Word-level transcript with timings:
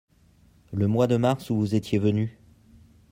Le 0.73 0.87
mois 0.87 1.05
de 1.05 1.15
mars 1.15 1.51
où 1.51 1.57
vous 1.57 1.75
étiez 1.75 1.99
venus. 1.99 2.31